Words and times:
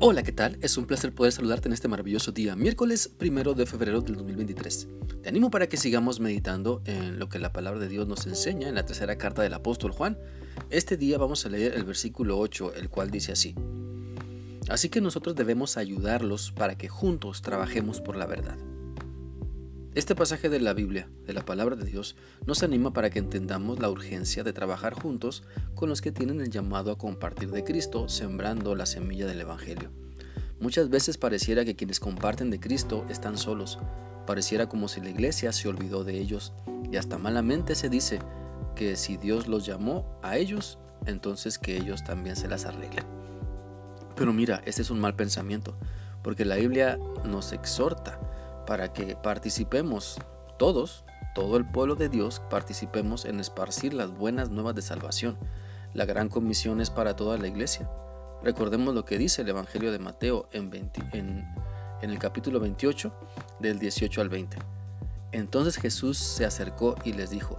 Hola, 0.00 0.22
¿qué 0.22 0.30
tal? 0.30 0.58
Es 0.60 0.78
un 0.78 0.86
placer 0.86 1.12
poder 1.12 1.32
saludarte 1.32 1.66
en 1.66 1.72
este 1.72 1.88
maravilloso 1.88 2.30
día, 2.30 2.54
miércoles 2.54 3.08
primero 3.08 3.54
de 3.54 3.66
febrero 3.66 4.00
del 4.00 4.14
2023. 4.14 4.86
Te 5.22 5.28
animo 5.28 5.50
para 5.50 5.68
que 5.68 5.76
sigamos 5.76 6.20
meditando 6.20 6.82
en 6.84 7.18
lo 7.18 7.28
que 7.28 7.40
la 7.40 7.52
palabra 7.52 7.80
de 7.80 7.88
Dios 7.88 8.06
nos 8.06 8.24
enseña 8.28 8.68
en 8.68 8.76
la 8.76 8.86
tercera 8.86 9.18
carta 9.18 9.42
del 9.42 9.54
apóstol 9.54 9.90
Juan. 9.90 10.16
Este 10.70 10.96
día 10.96 11.18
vamos 11.18 11.44
a 11.44 11.48
leer 11.48 11.74
el 11.74 11.82
versículo 11.82 12.38
8, 12.38 12.74
el 12.76 12.88
cual 12.90 13.10
dice 13.10 13.32
así. 13.32 13.56
Así 14.68 14.88
que 14.88 15.00
nosotros 15.00 15.34
debemos 15.34 15.76
ayudarlos 15.76 16.52
para 16.52 16.78
que 16.78 16.86
juntos 16.86 17.42
trabajemos 17.42 18.00
por 18.00 18.14
la 18.14 18.26
verdad. 18.26 18.56
Este 19.98 20.14
pasaje 20.14 20.48
de 20.48 20.60
la 20.60 20.74
Biblia, 20.74 21.08
de 21.26 21.32
la 21.32 21.44
palabra 21.44 21.74
de 21.74 21.84
Dios, 21.84 22.14
nos 22.46 22.62
anima 22.62 22.92
para 22.92 23.10
que 23.10 23.18
entendamos 23.18 23.80
la 23.80 23.90
urgencia 23.90 24.44
de 24.44 24.52
trabajar 24.52 24.94
juntos 24.94 25.42
con 25.74 25.88
los 25.88 26.00
que 26.00 26.12
tienen 26.12 26.40
el 26.40 26.50
llamado 26.50 26.92
a 26.92 26.96
compartir 26.96 27.50
de 27.50 27.64
Cristo, 27.64 28.08
sembrando 28.08 28.76
la 28.76 28.86
semilla 28.86 29.26
del 29.26 29.40
Evangelio. 29.40 29.90
Muchas 30.60 30.88
veces 30.88 31.18
pareciera 31.18 31.64
que 31.64 31.74
quienes 31.74 31.98
comparten 31.98 32.48
de 32.48 32.60
Cristo 32.60 33.06
están 33.08 33.36
solos, 33.36 33.80
pareciera 34.24 34.68
como 34.68 34.86
si 34.86 35.00
la 35.00 35.10
iglesia 35.10 35.50
se 35.50 35.66
olvidó 35.66 36.04
de 36.04 36.16
ellos, 36.16 36.52
y 36.92 36.96
hasta 36.96 37.18
malamente 37.18 37.74
se 37.74 37.88
dice 37.88 38.20
que 38.76 38.94
si 38.94 39.16
Dios 39.16 39.48
los 39.48 39.66
llamó 39.66 40.16
a 40.22 40.36
ellos, 40.36 40.78
entonces 41.06 41.58
que 41.58 41.76
ellos 41.76 42.04
también 42.04 42.36
se 42.36 42.46
las 42.46 42.66
arreglen. 42.66 43.04
Pero 44.14 44.32
mira, 44.32 44.62
este 44.64 44.82
es 44.82 44.90
un 44.90 45.00
mal 45.00 45.16
pensamiento, 45.16 45.76
porque 46.22 46.44
la 46.44 46.54
Biblia 46.54 47.00
nos 47.24 47.52
exhorta 47.52 48.27
para 48.68 48.92
que 48.92 49.16
participemos 49.16 50.18
todos, 50.58 51.06
todo 51.34 51.56
el 51.56 51.64
pueblo 51.64 51.94
de 51.94 52.10
Dios, 52.10 52.42
participemos 52.50 53.24
en 53.24 53.40
esparcir 53.40 53.94
las 53.94 54.10
buenas 54.10 54.50
nuevas 54.50 54.74
de 54.74 54.82
salvación. 54.82 55.38
La 55.94 56.04
gran 56.04 56.28
comisión 56.28 56.82
es 56.82 56.90
para 56.90 57.16
toda 57.16 57.38
la 57.38 57.48
iglesia. 57.48 57.88
Recordemos 58.44 58.94
lo 58.94 59.06
que 59.06 59.16
dice 59.16 59.40
el 59.40 59.48
Evangelio 59.48 59.90
de 59.90 59.98
Mateo 59.98 60.50
en, 60.52 60.70
en, 61.14 61.48
en 62.02 62.10
el 62.10 62.18
capítulo 62.18 62.60
28 62.60 63.10
del 63.58 63.78
18 63.78 64.20
al 64.20 64.28
20. 64.28 64.58
Entonces 65.32 65.78
Jesús 65.78 66.18
se 66.18 66.44
acercó 66.44 66.94
y 67.04 67.14
les 67.14 67.30
dijo, 67.30 67.58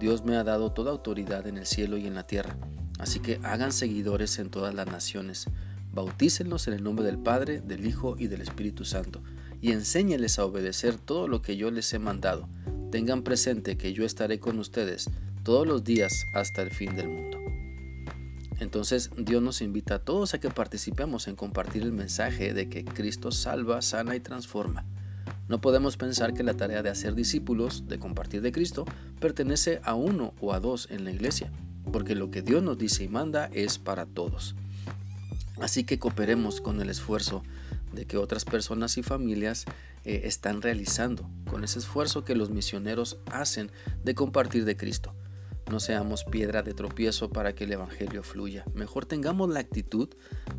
Dios 0.00 0.24
me 0.24 0.36
ha 0.36 0.42
dado 0.42 0.72
toda 0.72 0.90
autoridad 0.90 1.46
en 1.46 1.56
el 1.56 1.66
cielo 1.66 1.98
y 1.98 2.08
en 2.08 2.16
la 2.16 2.26
tierra, 2.26 2.56
así 2.98 3.20
que 3.20 3.38
hagan 3.44 3.70
seguidores 3.70 4.40
en 4.40 4.50
todas 4.50 4.74
las 4.74 4.88
naciones, 4.88 5.46
bautícenlos 5.92 6.66
en 6.66 6.74
el 6.74 6.82
nombre 6.82 7.04
del 7.06 7.18
Padre, 7.18 7.60
del 7.60 7.86
Hijo 7.86 8.16
y 8.18 8.26
del 8.26 8.40
Espíritu 8.40 8.84
Santo 8.84 9.22
y 9.60 9.72
enséñeles 9.72 10.38
a 10.38 10.44
obedecer 10.44 10.96
todo 10.96 11.28
lo 11.28 11.42
que 11.42 11.56
yo 11.56 11.70
les 11.70 11.92
he 11.92 11.98
mandado. 11.98 12.48
Tengan 12.90 13.22
presente 13.22 13.76
que 13.76 13.92
yo 13.92 14.04
estaré 14.04 14.38
con 14.38 14.58
ustedes 14.58 15.10
todos 15.42 15.66
los 15.66 15.84
días 15.84 16.26
hasta 16.34 16.62
el 16.62 16.70
fin 16.70 16.94
del 16.94 17.08
mundo. 17.08 17.38
Entonces 18.60 19.10
Dios 19.16 19.42
nos 19.42 19.62
invita 19.62 19.96
a 19.96 19.98
todos 20.00 20.34
a 20.34 20.40
que 20.40 20.50
participemos 20.50 21.28
en 21.28 21.36
compartir 21.36 21.82
el 21.82 21.92
mensaje 21.92 22.54
de 22.54 22.68
que 22.68 22.84
Cristo 22.84 23.30
salva, 23.30 23.82
sana 23.82 24.16
y 24.16 24.20
transforma. 24.20 24.84
No 25.48 25.60
podemos 25.60 25.96
pensar 25.96 26.34
que 26.34 26.42
la 26.42 26.54
tarea 26.54 26.82
de 26.82 26.90
hacer 26.90 27.14
discípulos, 27.14 27.88
de 27.88 27.98
compartir 27.98 28.42
de 28.42 28.52
Cristo, 28.52 28.84
pertenece 29.20 29.80
a 29.82 29.94
uno 29.94 30.34
o 30.40 30.52
a 30.52 30.60
dos 30.60 30.88
en 30.90 31.04
la 31.04 31.10
iglesia, 31.10 31.50
porque 31.90 32.14
lo 32.14 32.30
que 32.30 32.42
Dios 32.42 32.62
nos 32.62 32.76
dice 32.76 33.04
y 33.04 33.08
manda 33.08 33.48
es 33.52 33.78
para 33.78 34.04
todos. 34.04 34.54
Así 35.60 35.84
que 35.84 35.98
cooperemos 35.98 36.60
con 36.60 36.80
el 36.80 36.90
esfuerzo 36.90 37.42
de 37.92 38.06
que 38.06 38.16
otras 38.16 38.44
personas 38.44 38.98
y 38.98 39.02
familias 39.02 39.64
eh, 40.04 40.22
están 40.24 40.62
realizando 40.62 41.28
con 41.50 41.64
ese 41.64 41.78
esfuerzo 41.78 42.24
que 42.24 42.34
los 42.34 42.50
misioneros 42.50 43.18
hacen 43.30 43.70
de 44.04 44.14
compartir 44.14 44.64
de 44.64 44.76
Cristo. 44.76 45.14
No 45.70 45.80
seamos 45.80 46.24
piedra 46.24 46.62
de 46.62 46.72
tropiezo 46.72 47.28
para 47.28 47.54
que 47.54 47.64
el 47.64 47.72
Evangelio 47.72 48.22
fluya. 48.22 48.64
Mejor 48.72 49.04
tengamos 49.04 49.50
la 49.50 49.60
actitud 49.60 50.08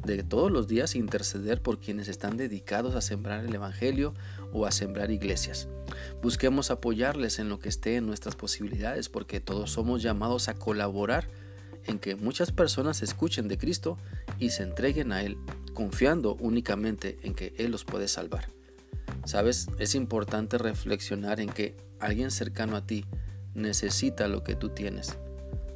de 0.05 0.22
todos 0.22 0.52
los 0.52 0.67
días 0.67 0.95
interceder 0.95 1.63
por 1.63 1.80
quienes 1.80 2.07
están 2.07 2.38
dedicados 2.38 2.94
a 2.94 3.02
sembrar 3.02 3.44
el 3.44 3.55
Evangelio 3.55 4.13
o 4.53 4.68
a 4.68 4.72
sembrar 4.72 5.09
iglesias. 5.09 5.68
Busquemos 6.22 6.69
apoyarles 6.69 7.39
en 7.39 7.50
lo 7.50 7.57
que 7.57 7.69
esté 7.69 7.95
en 7.95 8.06
nuestras 8.06 8.35
posibilidades 8.35 9.09
porque 9.09 9.39
todos 9.39 9.72
somos 9.72 10.03
llamados 10.03 10.47
a 10.47 10.53
colaborar 10.53 11.28
en 11.85 11.97
que 11.97 12.16
muchas 12.16 12.51
personas 12.51 13.01
escuchen 13.01 13.47
de 13.47 13.57
Cristo 13.57 13.97
y 14.38 14.51
se 14.51 14.62
entreguen 14.62 15.12
a 15.12 15.23
Él 15.23 15.38
confiando 15.79 16.35
únicamente 16.41 17.17
en 17.23 17.34
que 17.34 17.53
Él 17.57 17.72
los 17.72 17.85
puede 17.85 18.09
salvar. 18.09 18.50
Sabes, 19.23 19.69
es 19.79 19.95
importante 19.95 20.57
reflexionar 20.57 21.40
en 21.40 21.47
que 21.47 21.78
alguien 22.01 22.31
cercano 22.31 22.75
a 22.75 22.85
ti 22.85 23.06
necesita 23.53 24.28
lo 24.28 24.44
que 24.44 24.56
tú 24.56 24.68
tienes. 24.68 25.18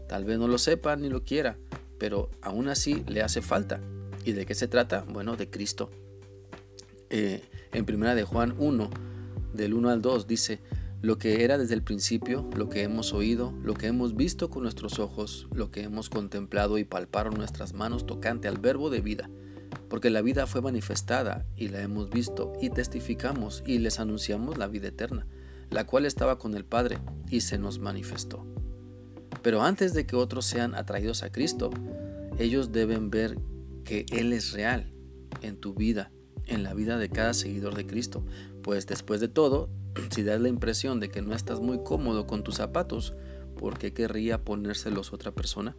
Tal 0.09 0.25
vez 0.25 0.39
no 0.39 0.49
lo 0.49 0.57
sepa 0.57 0.97
ni 0.97 1.07
lo 1.07 1.23
quiera, 1.23 1.57
pero 1.99 2.29
aún 2.41 2.67
así 2.67 3.05
le 3.07 3.21
hace 3.21 3.41
falta. 3.41 3.79
¿Y 4.25 4.33
de 4.33 4.45
qué 4.45 4.55
se 4.55 4.67
trata? 4.67 5.05
Bueno, 5.07 5.37
de 5.37 5.49
Cristo. 5.49 5.89
Eh, 7.09 7.41
en 7.71 7.85
primera 7.85 8.13
de 8.13 8.25
Juan 8.25 8.55
1, 8.57 8.89
del 9.53 9.73
1 9.73 9.89
al 9.89 10.01
2, 10.01 10.27
dice, 10.27 10.59
lo 11.01 11.17
que 11.17 11.45
era 11.45 11.57
desde 11.57 11.75
el 11.75 11.81
principio, 11.81 12.49
lo 12.57 12.67
que 12.67 12.83
hemos 12.83 13.13
oído, 13.13 13.53
lo 13.63 13.73
que 13.73 13.87
hemos 13.87 14.17
visto 14.17 14.49
con 14.49 14.63
nuestros 14.63 14.99
ojos, 14.99 15.47
lo 15.55 15.71
que 15.71 15.83
hemos 15.83 16.09
contemplado 16.09 16.77
y 16.77 16.83
palparon 16.83 17.35
nuestras 17.35 17.73
manos 17.73 18.05
tocante 18.05 18.49
al 18.49 18.57
verbo 18.57 18.89
de 18.89 18.99
vida 18.99 19.29
porque 19.93 20.09
la 20.09 20.23
vida 20.23 20.47
fue 20.47 20.59
manifestada 20.59 21.45
y 21.55 21.67
la 21.67 21.79
hemos 21.79 22.09
visto 22.09 22.51
y 22.59 22.71
testificamos 22.71 23.61
y 23.63 23.77
les 23.77 23.99
anunciamos 23.99 24.57
la 24.57 24.65
vida 24.65 24.87
eterna, 24.87 25.27
la 25.69 25.85
cual 25.85 26.07
estaba 26.07 26.39
con 26.39 26.55
el 26.55 26.65
Padre 26.65 26.97
y 27.29 27.41
se 27.41 27.59
nos 27.59 27.77
manifestó. 27.77 28.43
Pero 29.43 29.61
antes 29.61 29.93
de 29.93 30.07
que 30.07 30.15
otros 30.15 30.45
sean 30.45 30.73
atraídos 30.73 31.21
a 31.21 31.31
Cristo, 31.31 31.69
ellos 32.39 32.71
deben 32.71 33.11
ver 33.11 33.37
que 33.83 34.07
Él 34.09 34.33
es 34.33 34.53
real 34.53 34.91
en 35.43 35.57
tu 35.57 35.75
vida, 35.75 36.11
en 36.47 36.63
la 36.63 36.73
vida 36.73 36.97
de 36.97 37.09
cada 37.09 37.35
seguidor 37.35 37.75
de 37.75 37.85
Cristo, 37.85 38.25
pues 38.63 38.87
después 38.87 39.21
de 39.21 39.27
todo, 39.27 39.69
si 40.09 40.23
das 40.23 40.41
la 40.41 40.49
impresión 40.49 40.99
de 41.01 41.09
que 41.09 41.21
no 41.21 41.35
estás 41.35 41.59
muy 41.59 41.83
cómodo 41.83 42.25
con 42.25 42.43
tus 42.43 42.55
zapatos, 42.55 43.13
¿por 43.59 43.77
qué 43.77 43.93
querría 43.93 44.43
ponérselos 44.43 45.13
otra 45.13 45.33
persona? 45.33 45.75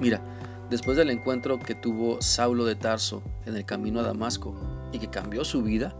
Mira, 0.00 0.22
Después 0.72 0.96
del 0.96 1.10
encuentro 1.10 1.58
que 1.58 1.74
tuvo 1.74 2.22
Saulo 2.22 2.64
de 2.64 2.76
Tarso 2.76 3.22
en 3.44 3.56
el 3.56 3.66
camino 3.66 4.00
a 4.00 4.04
Damasco 4.04 4.54
y 4.90 4.98
que 4.98 5.10
cambió 5.10 5.44
su 5.44 5.62
vida, 5.62 5.94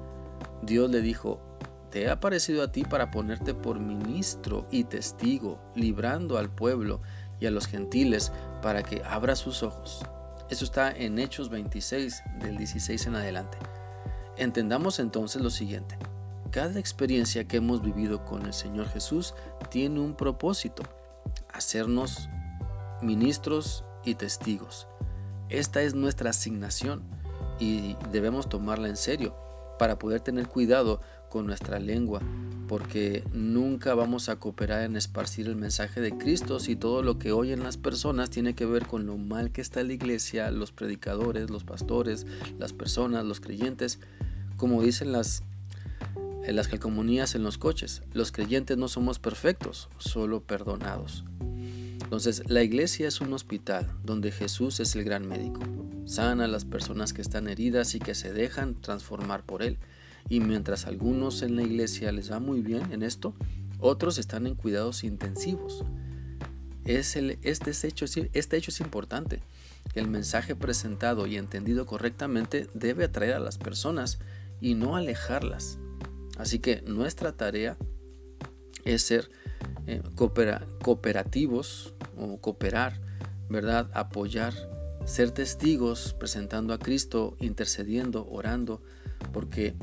Dios 0.63 0.91
le 0.91 1.03
dijo, 1.03 1.43
te 1.91 2.05
he 2.05 2.09
aparecido 2.09 2.63
a 2.63 2.73
ti 2.73 2.83
para 2.83 3.11
ponerte 3.11 3.53
por 3.53 3.79
ministro 3.79 4.67
y 4.71 4.85
testigo, 4.85 5.61
librando 5.75 6.39
al 6.39 6.49
pueblo 6.49 7.03
y 7.39 7.45
a 7.45 7.51
los 7.51 7.67
gentiles 7.67 8.33
para 8.63 8.83
que 8.83 9.03
abra 9.05 9.37
sus 9.37 9.63
ojos. 9.63 10.07
Eso 10.49 10.65
está 10.65 10.91
en 10.91 11.19
Hechos 11.19 11.51
26, 11.51 12.23
del 12.41 12.57
16 12.57 13.09
en 13.09 13.17
adelante. 13.17 13.59
Entendamos 14.39 15.01
entonces 15.01 15.43
lo 15.43 15.51
siguiente. 15.51 15.99
Cada 16.51 16.81
experiencia 16.81 17.47
que 17.47 17.59
hemos 17.59 17.83
vivido 17.83 18.25
con 18.25 18.47
el 18.47 18.55
Señor 18.55 18.89
Jesús 18.89 19.35
tiene 19.69 20.01
un 20.01 20.15
propósito, 20.15 20.83
hacernos 21.53 22.31
ministros 23.03 23.85
y 24.05 24.15
testigos. 24.15 24.87
Esta 25.49 25.83
es 25.83 25.95
nuestra 25.95 26.31
asignación 26.31 27.03
y 27.59 27.97
debemos 28.11 28.49
tomarla 28.49 28.89
en 28.89 28.97
serio 28.97 29.37
para 29.79 29.99
poder 29.99 30.21
tener 30.21 30.49
cuidado 30.49 31.01
con 31.29 31.47
nuestra 31.47 31.79
lengua, 31.79 32.21
porque 32.69 33.25
nunca 33.33 33.95
vamos 33.95 34.29
a 34.29 34.37
cooperar 34.37 34.83
en 34.83 34.97
esparcir 34.97 35.47
el 35.47 35.57
mensaje 35.57 36.01
de 36.01 36.17
Cristo 36.17 36.61
si 36.61 36.77
todo 36.77 37.03
lo 37.03 37.19
que 37.19 37.33
oyen 37.33 37.63
las 37.63 37.77
personas 37.77 38.31
tiene 38.31 38.55
que 38.55 38.67
ver 38.67 38.87
con 38.87 39.07
lo 39.07 39.17
mal 39.17 39.51
que 39.51 39.61
está 39.61 39.83
la 39.83 39.93
iglesia, 39.93 40.51
los 40.51 40.73
predicadores, 40.73 41.51
los 41.51 41.65
pastores, 41.65 42.27
las 42.59 42.73
personas, 42.73 43.25
los 43.25 43.41
creyentes, 43.41 43.99
como 44.57 44.83
dicen 44.83 45.13
las 45.13 45.43
en 46.45 46.57
las 46.57 46.69
en 47.35 47.43
los 47.43 47.59
coches. 47.59 48.03
Los 48.13 48.33
creyentes 48.33 48.77
no 48.77 48.89
somos 48.89 49.19
perfectos, 49.19 49.89
solo 49.99 50.41
perdonados. 50.41 51.25
Entonces, 52.13 52.43
la 52.51 52.63
iglesia 52.63 53.09
es 53.09 53.23
un 53.23 53.33
hospital 53.33 53.91
donde 54.05 54.33
Jesús 54.33 54.81
es 54.81 54.95
el 54.97 55.03
gran 55.03 55.27
médico. 55.27 55.63
Sana 56.05 56.45
a 56.45 56.47
las 56.47 56.67
personas 56.67 57.15
que 57.15 57.23
están 57.23 57.49
heridas 57.49 57.95
y 57.95 58.01
que 58.01 58.15
se 58.15 58.35
dejan 58.35 58.75
transformar 58.75 59.47
por 59.47 59.63
Él. 59.63 59.79
Y 60.29 60.41
mientras 60.41 60.85
algunos 60.85 61.41
en 61.41 61.57
la 61.57 61.63
iglesia 61.63 62.13
les 62.13 62.31
va 62.31 62.39
muy 62.39 62.61
bien 62.61 62.93
en 62.93 63.03
esto, 63.03 63.35
otros 63.79 64.19
están 64.19 64.47
en 64.47 64.57
cuidados 64.57 65.05
intensivos. 65.05 65.87
Es 66.85 67.17
el, 67.17 67.39
este, 67.41 67.71
hecho, 67.89 68.05
este 68.05 68.57
hecho 68.59 68.71
es 68.71 68.81
importante. 68.81 69.41
El 69.95 70.07
mensaje 70.07 70.55
presentado 70.55 71.27
y 71.27 71.39
entendido 71.39 71.87
correctamente 71.87 72.69
debe 72.75 73.05
atraer 73.05 73.33
a 73.37 73.41
las 73.41 73.57
personas 73.57 74.19
y 74.61 74.75
no 74.75 74.97
alejarlas. 74.97 75.79
Así 76.37 76.59
que 76.59 76.83
nuestra 76.83 77.33
tarea 77.33 77.79
es 78.85 79.01
ser 79.01 79.31
eh, 79.87 80.03
cooperativos 80.15 81.95
cooperar, 82.41 83.01
¿verdad? 83.49 83.91
Apoyar, 83.95 84.55
ser 85.05 85.31
testigos 85.31 86.15
presentando 86.19 86.73
a 86.75 86.79
Cristo, 86.79 87.37
intercediendo, 87.41 88.27
orando, 88.31 88.81
porque 89.33 89.75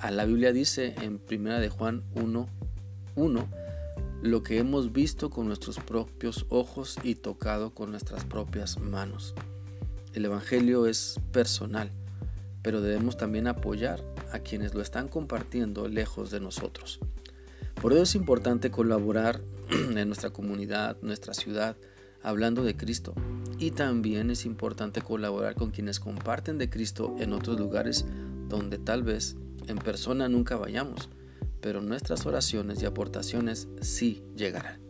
a 0.00 0.10
la 0.10 0.24
Biblia 0.24 0.52
dice 0.52 0.94
en 1.02 1.18
primera 1.18 1.58
de 1.60 1.68
Juan 1.68 2.04
1, 2.14 2.48
1, 3.16 3.48
lo 4.22 4.42
que 4.42 4.58
hemos 4.58 4.92
visto 4.92 5.30
con 5.30 5.46
nuestros 5.46 5.78
propios 5.78 6.46
ojos 6.48 6.96
y 7.02 7.14
tocado 7.14 7.74
con 7.74 7.90
nuestras 7.90 8.24
propias 8.24 8.78
manos. 8.78 9.34
El 10.14 10.24
Evangelio 10.24 10.86
es 10.86 11.20
personal, 11.32 11.90
pero 12.62 12.80
debemos 12.80 13.16
también 13.16 13.46
apoyar 13.46 14.02
a 14.32 14.40
quienes 14.40 14.74
lo 14.74 14.82
están 14.82 15.08
compartiendo 15.08 15.88
lejos 15.88 16.30
de 16.30 16.40
nosotros. 16.40 16.98
Por 17.80 17.92
eso 17.92 18.02
es 18.02 18.14
importante 18.16 18.70
colaborar 18.70 19.40
en 19.70 20.06
nuestra 20.06 20.30
comunidad, 20.30 20.96
nuestra 21.02 21.34
ciudad, 21.34 21.76
hablando 22.22 22.64
de 22.64 22.76
Cristo. 22.76 23.14
Y 23.58 23.72
también 23.72 24.30
es 24.30 24.44
importante 24.44 25.02
colaborar 25.02 25.54
con 25.54 25.70
quienes 25.70 26.00
comparten 26.00 26.58
de 26.58 26.70
Cristo 26.70 27.16
en 27.18 27.32
otros 27.32 27.58
lugares 27.58 28.04
donde 28.48 28.78
tal 28.78 29.02
vez 29.02 29.36
en 29.66 29.78
persona 29.78 30.28
nunca 30.28 30.56
vayamos, 30.56 31.08
pero 31.60 31.82
nuestras 31.82 32.24
oraciones 32.26 32.82
y 32.82 32.86
aportaciones 32.86 33.68
sí 33.80 34.22
llegarán. 34.36 34.80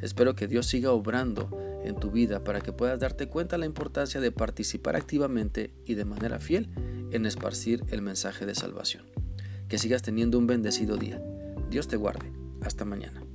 Espero 0.00 0.34
que 0.34 0.46
Dios 0.46 0.66
siga 0.66 0.92
obrando 0.92 1.50
en 1.84 1.96
tu 1.96 2.10
vida 2.10 2.44
para 2.44 2.60
que 2.60 2.72
puedas 2.72 3.00
darte 3.00 3.28
cuenta 3.28 3.56
de 3.56 3.60
la 3.60 3.66
importancia 3.66 4.20
de 4.20 4.32
participar 4.32 4.96
activamente 4.96 5.72
y 5.84 5.94
de 5.94 6.04
manera 6.04 6.38
fiel 6.38 6.68
en 7.10 7.26
esparcir 7.26 7.84
el 7.88 8.02
mensaje 8.02 8.46
de 8.46 8.54
salvación. 8.54 9.04
Que 9.68 9.78
sigas 9.78 10.02
teniendo 10.02 10.38
un 10.38 10.46
bendecido 10.46 10.96
día. 10.96 11.20
Dios 11.70 11.88
te 11.88 11.96
guarde. 11.96 12.32
Hasta 12.62 12.84
mañana. 12.84 13.27